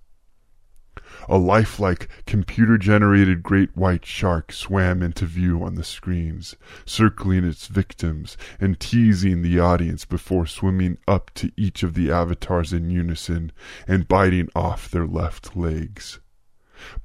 A 1.27 1.38
lifelike, 1.38 2.07
computer 2.25 2.77
generated 2.77 3.43
great 3.43 3.75
white 3.75 4.05
shark 4.05 4.51
swam 4.51 5.01
into 5.01 5.25
view 5.25 5.63
on 5.63 5.75
the 5.75 5.83
screens, 5.83 6.55
circling 6.86 7.43
its 7.43 7.67
victims 7.67 8.38
and 8.60 8.79
teasing 8.79 9.41
the 9.41 9.60
audience 9.60 10.05
before 10.05 10.45
swimming 10.45 10.98
up 11.07 11.31
to 11.36 11.51
each 11.57 11.83
of 11.83 11.95
the 11.95 12.12
avatars 12.12 12.71
in 12.71 12.89
unison 12.89 13.51
and 13.88 14.07
biting 14.07 14.50
off 14.55 14.89
their 14.89 15.05
left 15.05 15.55
legs. 15.55 16.19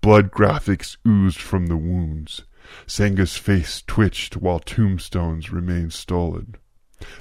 Blood 0.01 0.31
graphics 0.31 0.97
oozed 1.07 1.41
from 1.41 1.67
the 1.67 1.77
wounds. 1.77 2.45
Sanga's 2.87 3.37
face 3.37 3.83
twitched 3.87 4.37
while 4.37 4.59
tombstones 4.59 5.53
remained 5.53 5.93
stolid. 5.93 6.59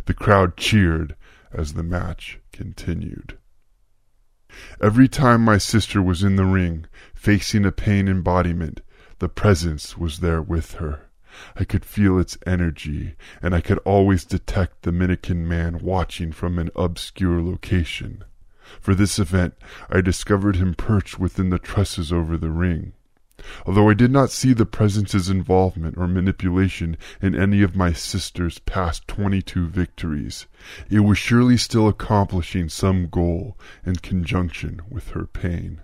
The 0.05 0.13
crowd 0.13 0.57
cheered 0.57 1.15
as 1.51 1.73
the 1.73 1.83
match 1.83 2.39
continued. 2.51 3.37
Every 4.81 5.07
time 5.07 5.41
my 5.41 5.57
sister 5.57 6.01
was 6.01 6.23
in 6.23 6.37
the 6.37 6.45
ring, 6.45 6.85
facing 7.13 7.65
a 7.65 7.71
pain 7.71 8.07
embodiment, 8.07 8.81
the 9.19 9.29
presence 9.29 9.97
was 9.97 10.19
there 10.19 10.41
with 10.41 10.75
her. 10.75 11.09
I 11.55 11.65
could 11.65 11.83
feel 11.83 12.17
its 12.17 12.37
energy, 12.45 13.15
and 13.41 13.53
I 13.53 13.59
could 13.59 13.79
always 13.79 14.23
detect 14.23 14.83
the 14.83 14.91
Minikin 14.91 15.45
man 15.45 15.79
watching 15.79 16.31
from 16.31 16.57
an 16.57 16.69
obscure 16.75 17.41
location. 17.41 18.23
For 18.79 18.95
this 18.95 19.19
event, 19.19 19.55
I 19.89 20.01
discovered 20.01 20.55
him 20.55 20.73
perched 20.73 21.19
within 21.19 21.49
the 21.49 21.59
trusses 21.59 22.11
over 22.11 22.37
the 22.37 22.51
ring. 22.51 22.93
Although 23.65 23.89
I 23.89 23.93
did 23.93 24.11
not 24.11 24.31
see 24.31 24.53
the 24.53 24.65
presence's 24.65 25.29
involvement 25.29 25.97
or 25.97 26.07
manipulation 26.07 26.97
in 27.21 27.35
any 27.35 27.61
of 27.61 27.75
my 27.75 27.93
sister's 27.93 28.59
past 28.59 29.07
twenty-two 29.07 29.67
victories, 29.67 30.47
it 30.89 31.01
was 31.01 31.17
surely 31.17 31.57
still 31.57 31.87
accomplishing 31.87 32.69
some 32.69 33.07
goal 33.07 33.57
in 33.85 33.97
conjunction 33.97 34.81
with 34.89 35.09
her 35.09 35.25
pain. 35.25 35.81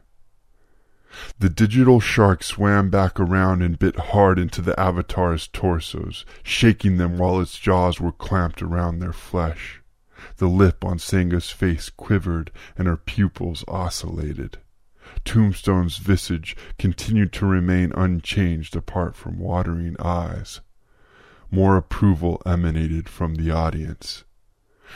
The 1.40 1.50
digital 1.50 2.00
shark 2.00 2.42
swam 2.42 2.90
back 2.90 3.20
around 3.20 3.62
and 3.62 3.78
bit 3.78 3.98
hard 3.98 4.40
into 4.40 4.62
the 4.62 4.80
avatar's 4.80 5.48
torsos, 5.48 6.26
shaking 6.42 6.98
them 6.98 7.18
while 7.18 7.42
its 7.42 7.60
jaws 7.60 8.00
were 8.00 8.14
clamped 8.14 8.62
around 8.62 9.00
their 9.00 9.14
flesh. 9.14 9.81
The 10.42 10.48
lip 10.48 10.84
on 10.84 10.98
Senga's 10.98 11.52
face 11.52 11.92
quivered 11.92 12.50
and 12.76 12.88
her 12.88 12.98
pupils 12.98 13.64
oscillated. 13.68 14.58
Tombstone's 15.24 16.00
visage 16.00 16.58
continued 16.80 17.32
to 17.34 17.46
remain 17.46 17.92
unchanged 17.92 18.76
apart 18.76 19.14
from 19.16 19.38
watering 19.38 19.96
eyes. 20.00 20.62
More 21.52 21.78
approval 21.78 22.42
emanated 22.44 23.08
from 23.08 23.36
the 23.36 23.52
audience. 23.52 24.24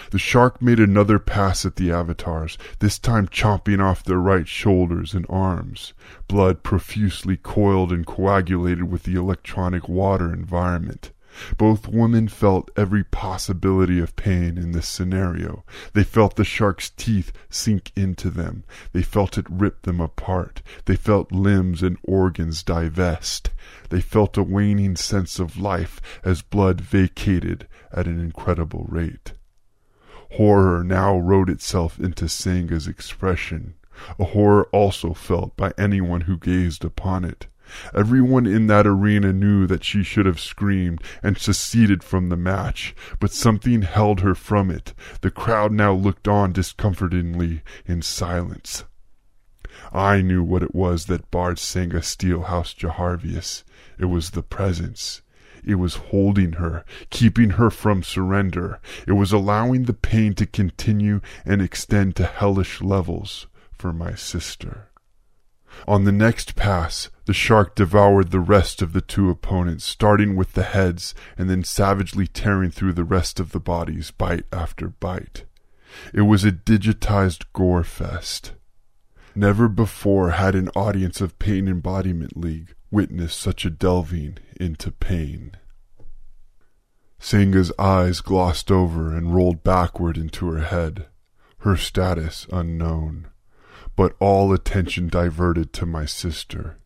The 0.10 0.18
shark 0.18 0.64
made 0.64 0.80
another 0.80 1.20
pass 1.20 1.64
at 1.64 1.76
the 1.76 1.92
avatars, 1.92 2.58
this 2.80 2.98
time 2.98 3.28
chomping 3.28 3.80
off 3.80 4.04
their 4.04 4.18
right 4.18 4.48
shoulders 4.48 5.14
and 5.14 5.28
arms. 5.30 5.94
Blood 6.28 6.64
profusely 6.64 7.38
coiled 7.38 7.92
and 7.92 8.04
coagulated 8.04 8.86
with 8.86 9.04
the 9.04 9.14
electronic 9.14 9.88
water 9.88 10.34
environment. 10.34 11.12
Both 11.58 11.88
women 11.88 12.28
felt 12.28 12.72
every 12.76 13.04
possibility 13.04 14.00
of 14.00 14.16
pain 14.16 14.58
in 14.58 14.72
this 14.72 14.88
scenario. 14.88 15.64
They 15.94 16.04
felt 16.04 16.36
the 16.36 16.44
shark's 16.44 16.90
teeth 16.90 17.32
sink 17.50 17.92
into 17.96 18.30
them. 18.30 18.64
They 18.94 19.02
felt 19.02 19.38
it 19.38 19.46
rip 19.50 19.82
them 19.84 20.00
apart. 20.00 20.62
They 20.86 20.96
felt 20.96 21.32
limbs 21.32 21.84
and 21.84 21.98
organs 22.04 22.64
divest. 22.64 23.50
They 23.90 24.02
felt 24.02 24.38
a 24.38 24.44
waning 24.44 24.96
sense 24.96 25.40
of 25.40 25.58
life 25.58 26.02
as 26.24 26.42
blood 26.42 26.82
vacated 26.82 27.68
at 27.92 28.08
an 28.08 28.20
incredible 28.20 28.86
rate. 28.90 29.34
Horror 30.34 30.84
now 30.84 31.18
wrote 31.18 31.50
itself 31.50 32.00
into 32.00 32.26
Senga's 32.26 32.88
expression, 32.88 33.76
a 34.20 34.26
horror 34.26 34.66
also 34.74 35.14
felt 35.14 35.56
by 35.56 35.72
anyone 35.78 36.22
who 36.22 36.38
gazed 36.38 36.84
upon 36.84 37.24
it. 37.24 37.48
Everyone 37.94 38.46
in 38.46 38.68
that 38.68 38.88
arena 38.88 39.34
knew 39.34 39.68
that 39.68 39.84
she 39.84 40.04
should 40.04 40.26
have 40.26 40.40
screamed 40.40 41.04
and 41.24 41.38
seceded 41.38 42.04
from 42.04 42.30
the 42.30 42.38
match, 42.38 42.96
but 43.20 43.32
something 43.32 43.82
held 43.82 44.22
her 44.22 44.36
from 44.36 44.70
it. 44.70 44.94
The 45.22 45.32
crowd 45.32 45.72
now 45.72 45.94
looked 45.94 46.28
on 46.28 46.54
discomfortingly 46.54 47.62
in 47.86 48.02
silence. 48.02 48.84
I 49.92 50.22
knew 50.22 50.44
what 50.44 50.64
it 50.64 50.74
was 50.74 51.06
that 51.06 51.30
barred 51.32 51.60
Senga 51.60 52.02
Steelhouse 52.02 52.74
Jaharvius. 52.74 53.64
It 54.00 54.06
was 54.06 54.32
the 54.32 54.44
presence. 54.44 55.22
It 55.64 55.76
was 55.76 55.96
holding 55.96 56.54
her, 56.54 56.86
keeping 57.10 57.52
her 57.52 57.70
from 57.70 58.04
surrender. 58.04 58.80
It 59.08 59.14
was 59.14 59.32
allowing 59.32 59.84
the 59.84 59.94
pain 59.94 60.34
to 60.36 60.46
continue 60.46 61.22
and 61.44 61.62
extend 61.62 62.16
to 62.18 62.26
hellish 62.26 62.82
levels 62.82 63.48
for 63.78 63.92
my 63.92 64.16
sister. 64.16 64.90
On 65.88 66.04
the 66.04 66.12
next 66.12 66.56
pass, 66.56 67.10
the 67.26 67.34
shark 67.34 67.76
devoured 67.76 68.32
the 68.32 68.40
rest 68.40 68.82
of 68.82 68.94
the 68.94 69.02
two 69.02 69.30
opponents, 69.30 69.86
starting 69.86 70.36
with 70.36 70.54
the 70.54 70.64
heads 70.64 71.14
and 71.38 71.50
then 71.50 71.64
savagely 71.64 72.28
tearing 72.28 72.72
through 72.72 72.94
the 72.94 73.04
rest 73.04 73.40
of 73.40 73.52
the 73.52 73.60
bodies, 73.60 74.12
bite 74.12 74.46
after 74.52 74.90
bite. 74.90 75.46
It 76.14 76.22
was 76.22 76.44
a 76.44 76.52
digitized 76.52 77.46
gore 77.54 77.84
fest. 77.84 78.54
Never 79.36 79.68
before 79.68 80.32
had 80.32 80.56
an 80.56 80.70
audience 80.70 81.20
of 81.22 81.40
Pain 81.40 81.68
Embodiment 81.68 82.38
League 82.38 82.74
witnessed 82.90 83.40
such 83.40 83.66
a 83.66 83.70
delving 83.70 84.38
into 84.60 84.92
pain. 84.92 85.52
Senga's 87.20 87.72
eyes 87.78 88.22
glossed 88.22 88.72
over 88.72 89.16
and 89.16 89.34
rolled 89.34 89.64
backward 89.64 90.18
into 90.18 90.50
her 90.52 90.62
head, 90.62 91.08
her 91.60 91.76
status 91.76 92.48
unknown 92.52 93.28
but 93.96 94.16
all 94.20 94.52
attention 94.54 95.08
diverted 95.08 95.74
to 95.74 95.86
my 95.86 96.06
sister. 96.06 96.78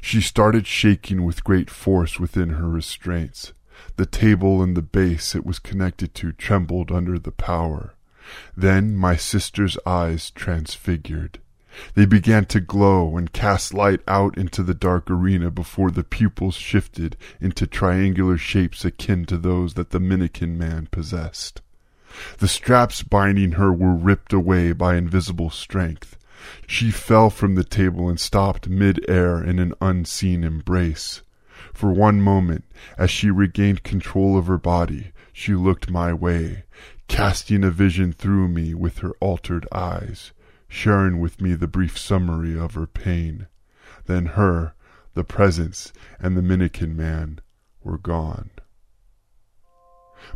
She 0.00 0.20
started 0.20 0.66
shaking 0.66 1.24
with 1.24 1.44
great 1.44 1.70
force 1.70 2.18
within 2.18 2.50
her 2.50 2.68
restraints. 2.68 3.52
The 3.96 4.06
table 4.06 4.62
and 4.62 4.76
the 4.76 4.82
base 4.82 5.34
it 5.34 5.46
was 5.46 5.58
connected 5.58 6.14
to 6.16 6.32
trembled 6.32 6.90
under 6.90 7.18
the 7.18 7.32
power. 7.32 7.94
Then 8.56 8.96
my 8.96 9.16
sister's 9.16 9.78
eyes 9.86 10.30
transfigured. 10.30 11.38
They 11.94 12.06
began 12.06 12.46
to 12.46 12.60
glow 12.60 13.16
and 13.16 13.32
cast 13.32 13.74
light 13.74 14.00
out 14.08 14.38
into 14.38 14.62
the 14.62 14.74
dark 14.74 15.10
arena 15.10 15.50
before 15.50 15.90
the 15.90 16.04
pupils 16.04 16.54
shifted 16.54 17.16
into 17.40 17.66
triangular 17.66 18.38
shapes 18.38 18.84
akin 18.84 19.26
to 19.26 19.36
those 19.36 19.74
that 19.74 19.90
the 19.90 20.00
Minikin 20.00 20.56
man 20.56 20.88
possessed. 20.90 21.60
The 22.38 22.48
straps 22.48 23.02
binding 23.02 23.52
her 23.52 23.72
were 23.72 23.94
ripped 23.94 24.32
away 24.32 24.72
by 24.72 24.96
invisible 24.96 25.50
strength. 25.50 26.15
She 26.66 26.90
fell 26.90 27.30
from 27.30 27.54
the 27.54 27.64
table 27.64 28.08
and 28.08 28.18
stopped 28.18 28.68
mid-air 28.68 29.42
in 29.42 29.58
an 29.58 29.74
unseen 29.80 30.44
embrace. 30.44 31.22
For 31.72 31.92
one 31.92 32.20
moment, 32.20 32.64
as 32.98 33.10
she 33.10 33.30
regained 33.30 33.82
control 33.82 34.36
of 34.38 34.46
her 34.46 34.58
body, 34.58 35.12
she 35.32 35.54
looked 35.54 35.90
my 35.90 36.12
way, 36.12 36.64
casting 37.08 37.64
a 37.64 37.70
vision 37.70 38.12
through 38.12 38.48
me 38.48 38.74
with 38.74 38.98
her 38.98 39.12
altered 39.20 39.66
eyes, 39.72 40.32
sharing 40.68 41.20
with 41.20 41.40
me 41.40 41.54
the 41.54 41.68
brief 41.68 41.98
summary 41.98 42.58
of 42.58 42.74
her 42.74 42.86
pain. 42.86 43.46
Then 44.06 44.26
her, 44.26 44.74
the 45.14 45.24
presence, 45.24 45.92
and 46.18 46.36
the 46.36 46.42
Minikin 46.42 46.96
man 46.96 47.40
were 47.82 47.98
gone. 47.98 48.50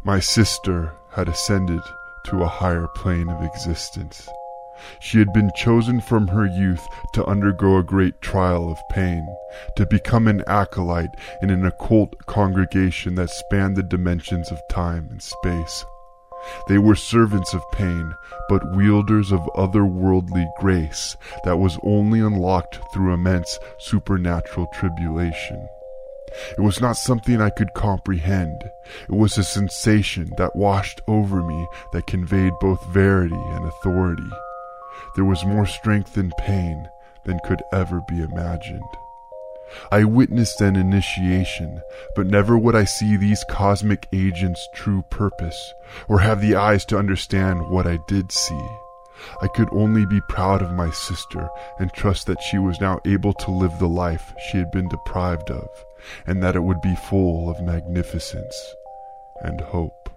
My 0.05 0.21
sister 0.21 0.93
had 1.13 1.29
ascended 1.29 1.83
to 2.27 2.43
a 2.43 2.49
higher 2.49 2.87
plane 2.87 3.29
of 3.29 3.43
existence. 3.43 4.29
She 5.01 5.19
had 5.19 5.33
been 5.33 5.51
chosen 5.57 6.01
from 6.01 6.29
her 6.29 6.47
youth 6.47 6.87
to 7.15 7.25
undergo 7.25 7.79
a 7.79 7.83
great 7.83 8.21
trial 8.21 8.71
of 8.71 8.79
pain, 8.91 9.27
to 9.77 9.87
become 9.87 10.29
an 10.29 10.43
acolyte 10.47 11.17
in 11.43 11.51
an 11.51 11.65
occult 11.65 12.27
congregation 12.27 13.15
that 13.17 13.31
spanned 13.31 13.77
the 13.77 13.83
dimensions 13.83 14.51
of 14.51 14.61
time 14.69 15.09
and 15.11 15.23
space. 15.23 15.85
They 16.69 16.79
were 16.79 16.97
servants 16.97 17.53
of 17.53 17.63
pain, 17.73 18.15
but 18.49 18.75
wielders 18.75 19.31
of 19.31 19.41
otherworldly 19.57 20.47
grace 20.59 21.17
that 21.45 21.59
was 21.59 21.79
only 21.83 22.21
unlocked 22.21 22.81
through 22.95 23.13
immense 23.13 23.59
supernatural 23.79 24.67
tribulation. 24.73 25.69
It 26.57 26.61
was 26.61 26.81
not 26.81 26.97
something 26.97 27.41
I 27.41 27.51
could 27.51 27.75
comprehend. 27.75 28.71
It 29.09 29.15
was 29.15 29.37
a 29.37 29.45
sensation 29.45 30.31
that 30.39 30.57
washed 30.57 31.03
over 31.07 31.43
me 31.43 31.67
that 31.93 32.07
conveyed 32.07 32.53
both 32.61 32.85
verity 32.87 33.35
and 33.35 33.67
authority. 33.67 34.31
There 35.17 35.25
was 35.25 35.45
more 35.45 35.67
strength 35.67 36.17
in 36.17 36.33
pain 36.39 36.89
than 37.25 37.41
could 37.45 37.63
ever 37.73 38.01
be 38.09 38.23
imagined. 38.23 38.83
I 39.93 40.05
witnessed 40.05 40.61
an 40.61 40.77
initiation, 40.77 41.81
but 42.17 42.27
never 42.27 42.59
would 42.59 42.75
I 42.75 42.85
see 42.85 43.17
these 43.17 43.45
cosmic 43.49 44.09
agents' 44.13 44.69
true 44.75 45.03
purpose, 45.11 45.75
or 46.09 46.19
have 46.21 46.41
the 46.41 46.57
eyes 46.57 46.85
to 46.87 46.99
understand 46.99 47.69
what 47.71 47.87
I 47.87 47.99
did 48.09 48.33
see. 48.33 48.69
I 49.41 49.49
could 49.49 49.69
only 49.73 50.07
be 50.07 50.21
proud 50.29 50.63
of 50.63 50.73
my 50.73 50.91
sister 50.91 51.49
and 51.79 51.93
trust 51.93 52.27
that 52.27 52.43
she 52.43 52.59
was 52.59 52.81
now 52.81 53.01
able 53.05 53.33
to 53.35 53.51
live 53.51 53.79
the 53.79 53.89
life 53.89 54.33
she 54.51 54.59
had 54.59 54.71
been 54.71 54.89
deprived 54.89 55.51
of, 55.51 55.69
and 56.27 56.43
that 56.43 56.57
it 56.57 56.63
would 56.63 56.81
be 56.81 56.97
full 57.09 57.51
of 57.51 57.63
magnificence 57.63 58.75
and 59.43 59.61
hope. 59.61 60.10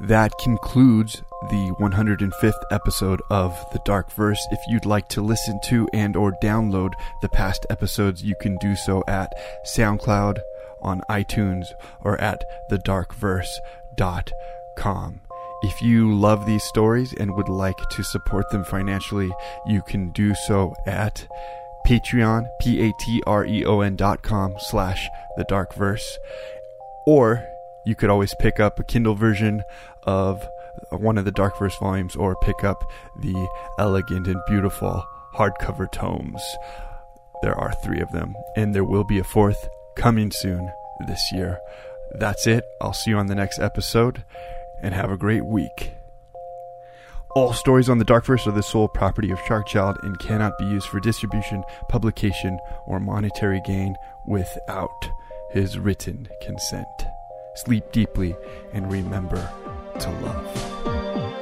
That 0.00 0.36
concludes 0.38 1.22
the 1.50 1.74
105th 1.78 2.62
episode 2.70 3.20
of 3.30 3.54
The 3.72 3.80
Dark 3.84 4.10
Verse. 4.12 4.40
If 4.50 4.58
you'd 4.66 4.86
like 4.86 5.10
to 5.10 5.20
listen 5.20 5.60
to 5.64 5.86
and 5.92 6.16
or 6.16 6.32
download 6.42 6.94
the 7.20 7.28
past 7.28 7.66
episodes, 7.68 8.22
you 8.22 8.34
can 8.40 8.56
do 8.58 8.74
so 8.76 9.04
at 9.06 9.30
SoundCloud, 9.66 10.38
on 10.80 11.02
iTunes, 11.10 11.66
or 12.02 12.18
at 12.18 12.42
thedarkverse.com. 12.70 15.20
If 15.62 15.82
you 15.82 16.14
love 16.14 16.46
these 16.46 16.64
stories 16.64 17.12
and 17.20 17.34
would 17.34 17.50
like 17.50 17.76
to 17.90 18.02
support 18.02 18.48
them 18.50 18.64
financially, 18.64 19.30
you 19.66 19.82
can 19.82 20.12
do 20.12 20.34
so 20.46 20.74
at 20.86 21.28
Patreon, 21.86 22.48
P-A-T-R-E-O-N 22.60 23.96
dot 23.96 24.22
com 24.22 24.54
slash 24.70 25.06
the 25.36 25.44
dark 25.44 25.74
verse. 25.74 26.18
Or 27.06 27.46
you 27.90 27.96
could 27.96 28.08
always 28.08 28.32
pick 28.38 28.60
up 28.60 28.78
a 28.78 28.84
Kindle 28.84 29.16
version 29.16 29.64
of 30.04 30.48
one 30.92 31.18
of 31.18 31.24
the 31.24 31.32
Dark 31.32 31.58
Verse 31.58 31.76
volumes 31.78 32.14
or 32.14 32.36
pick 32.36 32.62
up 32.62 32.88
the 33.20 33.48
elegant 33.80 34.28
and 34.28 34.40
beautiful 34.46 35.04
hardcover 35.34 35.90
tomes. 35.90 36.40
There 37.42 37.54
are 37.54 37.74
three 37.84 38.00
of 38.00 38.12
them, 38.12 38.32
and 38.54 38.72
there 38.72 38.84
will 38.84 39.02
be 39.02 39.18
a 39.18 39.24
fourth 39.24 39.68
coming 39.96 40.30
soon 40.30 40.70
this 41.08 41.20
year. 41.32 41.58
That's 42.14 42.46
it. 42.46 42.64
I'll 42.80 42.92
see 42.92 43.10
you 43.10 43.18
on 43.18 43.26
the 43.26 43.34
next 43.34 43.58
episode, 43.58 44.22
and 44.80 44.94
have 44.94 45.10
a 45.10 45.16
great 45.16 45.44
week. 45.44 45.90
All 47.34 47.52
stories 47.52 47.88
on 47.88 47.98
the 47.98 48.04
Darkverse 48.04 48.46
are 48.46 48.52
the 48.52 48.62
sole 48.62 48.88
property 48.88 49.32
of 49.32 49.38
Sharkchild 49.40 50.00
and 50.04 50.16
cannot 50.20 50.56
be 50.58 50.64
used 50.64 50.86
for 50.86 51.00
distribution, 51.00 51.64
publication, 51.88 52.56
or 52.86 53.00
monetary 53.00 53.60
gain 53.66 53.96
without 54.28 55.10
his 55.50 55.76
written 55.76 56.28
consent. 56.40 56.86
Sleep 57.54 57.84
deeply 57.92 58.36
and 58.72 58.90
remember 58.90 59.50
to 59.98 60.10
love. 60.20 61.39